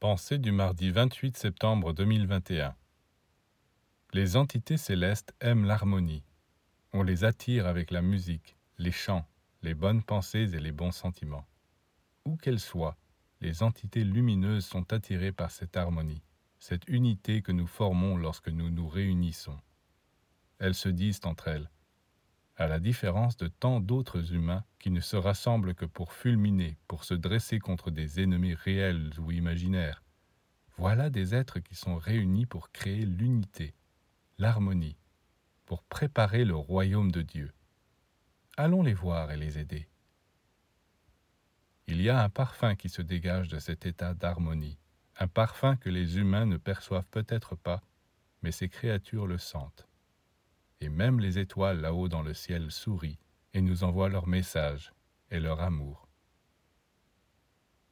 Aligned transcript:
Pensée 0.00 0.38
du 0.38 0.50
mardi 0.50 0.90
28 0.90 1.36
septembre 1.36 1.92
2021 1.92 2.74
Les 4.14 4.38
entités 4.38 4.78
célestes 4.78 5.34
aiment 5.42 5.66
l'harmonie. 5.66 6.24
On 6.94 7.02
les 7.02 7.24
attire 7.24 7.66
avec 7.66 7.90
la 7.90 8.00
musique, 8.00 8.56
les 8.78 8.92
chants, 8.92 9.28
les 9.60 9.74
bonnes 9.74 10.02
pensées 10.02 10.54
et 10.54 10.58
les 10.58 10.72
bons 10.72 10.90
sentiments. 10.90 11.46
Où 12.24 12.38
qu'elles 12.38 12.60
soient, 12.60 12.96
les 13.42 13.62
entités 13.62 14.02
lumineuses 14.02 14.64
sont 14.64 14.90
attirées 14.90 15.32
par 15.32 15.50
cette 15.50 15.76
harmonie, 15.76 16.22
cette 16.60 16.88
unité 16.88 17.42
que 17.42 17.52
nous 17.52 17.66
formons 17.66 18.16
lorsque 18.16 18.48
nous 18.48 18.70
nous 18.70 18.88
réunissons. 18.88 19.60
Elles 20.60 20.74
se 20.74 20.88
disent 20.88 21.20
entre 21.24 21.48
elles, 21.48 21.70
à 22.60 22.68
la 22.68 22.78
différence 22.78 23.38
de 23.38 23.48
tant 23.48 23.80
d'autres 23.80 24.34
humains 24.34 24.64
qui 24.78 24.90
ne 24.90 25.00
se 25.00 25.16
rassemblent 25.16 25.74
que 25.74 25.86
pour 25.86 26.12
fulminer, 26.12 26.76
pour 26.88 27.04
se 27.04 27.14
dresser 27.14 27.58
contre 27.58 27.90
des 27.90 28.20
ennemis 28.20 28.52
réels 28.52 29.12
ou 29.18 29.32
imaginaires. 29.32 30.04
Voilà 30.76 31.08
des 31.08 31.34
êtres 31.34 31.60
qui 31.60 31.74
sont 31.74 31.96
réunis 31.96 32.44
pour 32.44 32.70
créer 32.70 33.06
l'unité, 33.06 33.74
l'harmonie, 34.36 34.98
pour 35.64 35.82
préparer 35.84 36.44
le 36.44 36.54
royaume 36.54 37.10
de 37.10 37.22
Dieu. 37.22 37.50
Allons 38.58 38.82
les 38.82 38.94
voir 38.94 39.30
et 39.30 39.38
les 39.38 39.58
aider. 39.58 39.88
Il 41.86 42.02
y 42.02 42.10
a 42.10 42.22
un 42.22 42.28
parfum 42.28 42.76
qui 42.76 42.90
se 42.90 43.00
dégage 43.00 43.48
de 43.48 43.58
cet 43.58 43.86
état 43.86 44.12
d'harmonie, 44.12 44.78
un 45.18 45.28
parfum 45.28 45.76
que 45.76 45.88
les 45.88 46.18
humains 46.18 46.44
ne 46.44 46.58
perçoivent 46.58 47.08
peut-être 47.10 47.56
pas, 47.56 47.80
mais 48.42 48.52
ces 48.52 48.68
créatures 48.68 49.26
le 49.26 49.38
sentent 49.38 49.89
et 50.80 50.88
même 50.88 51.20
les 51.20 51.38
étoiles 51.38 51.80
là-haut 51.80 52.08
dans 52.08 52.22
le 52.22 52.34
ciel 52.34 52.70
sourient 52.70 53.18
et 53.54 53.60
nous 53.60 53.84
envoient 53.84 54.08
leur 54.08 54.26
message 54.26 54.92
et 55.30 55.40
leur 55.40 55.60
amour. 55.60 56.09